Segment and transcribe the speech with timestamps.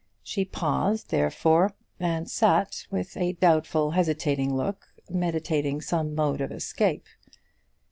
[0.23, 7.05] She paused, therefore, and sat with a doubtful, hesitating look, meditating some mode of escape.